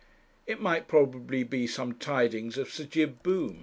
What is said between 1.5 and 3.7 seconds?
some tidings of Sir Jib Boom.